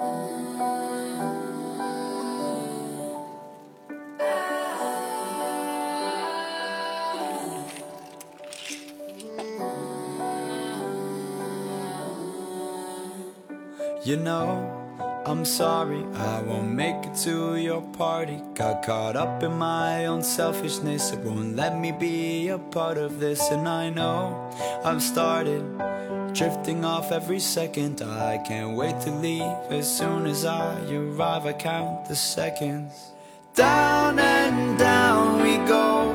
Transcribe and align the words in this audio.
You 0.00 0.06
know 14.16 14.83
I'm 15.26 15.46
sorry, 15.46 16.04
I 16.16 16.42
won't 16.42 16.72
make 16.72 17.06
it 17.06 17.14
to 17.24 17.56
your 17.56 17.80
party. 17.80 18.42
Got 18.54 18.84
caught 18.84 19.16
up 19.16 19.42
in 19.42 19.54
my 19.54 20.04
own 20.04 20.22
selfishness, 20.22 21.12
it 21.12 21.20
won't 21.20 21.56
let 21.56 21.78
me 21.78 21.92
be 21.92 22.48
a 22.48 22.58
part 22.58 22.98
of 22.98 23.20
this. 23.20 23.40
And 23.50 23.66
I 23.66 23.88
know 23.88 24.50
I've 24.84 25.02
started 25.02 25.64
drifting 26.34 26.84
off 26.84 27.10
every 27.10 27.40
second. 27.40 28.02
I 28.02 28.36
can't 28.36 28.76
wait 28.76 29.00
to 29.02 29.10
leave 29.12 29.56
as 29.70 29.88
soon 29.88 30.26
as 30.26 30.44
I 30.44 30.78
arrive. 30.92 31.46
I 31.46 31.54
count 31.54 32.06
the 32.06 32.16
seconds. 32.16 32.92
Down 33.54 34.18
and 34.18 34.78
down 34.78 35.42
we 35.42 35.56
go. 35.66 36.12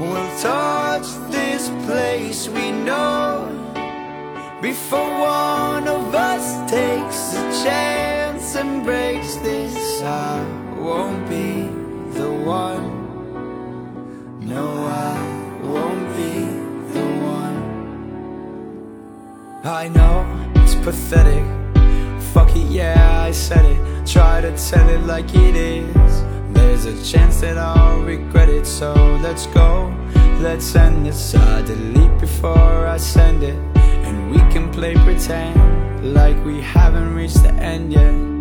We'll 0.00 0.38
touch 0.40 1.08
this 1.30 1.68
place 1.84 2.48
we 2.48 2.70
know 2.72 3.48
before 4.62 5.10
one 5.20 5.88
of 5.88 6.14
us 6.14 6.70
takes 6.70 7.39
chance 7.62 8.56
and 8.56 8.84
breaks 8.84 9.36
this. 9.36 10.02
I 10.02 10.42
won't 10.78 11.28
be 11.28 11.68
the 12.18 12.30
one. 12.30 12.86
No, 14.40 14.66
I 14.86 15.16
won't 15.62 16.08
be 16.16 16.46
the 16.94 17.06
one. 17.36 17.58
I 19.64 19.88
know 19.88 20.24
it's 20.56 20.74
pathetic. 20.76 21.44
Fuck 22.32 22.56
it, 22.56 22.68
yeah, 22.70 23.24
I 23.28 23.32
said 23.32 23.64
it. 23.64 24.06
Try 24.06 24.40
to 24.40 24.56
tell 24.56 24.88
it 24.88 25.02
like 25.02 25.34
it 25.34 25.56
is. 25.56 26.24
There's 26.54 26.86
a 26.86 26.96
chance 27.04 27.40
that 27.42 27.58
I'll 27.58 28.00
regret 28.00 28.48
it, 28.48 28.66
so 28.66 28.94
let's 29.22 29.46
go. 29.46 29.94
Let's 30.40 30.74
end 30.74 31.04
this. 31.04 31.34
I 31.34 31.62
delete 31.62 32.18
before 32.18 32.86
I 32.86 32.96
send 32.96 33.42
it. 33.42 33.56
And 34.06 34.30
we 34.30 34.38
can 34.52 34.70
play 34.72 34.94
pretend 34.94 35.69
like 36.02 36.42
we 36.44 36.60
haven't 36.60 37.14
reached 37.14 37.42
the 37.42 37.52
end 37.52 37.92
yet. 37.92 38.39